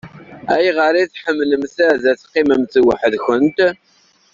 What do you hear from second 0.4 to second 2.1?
Ayɣer i tḥemmlemt ad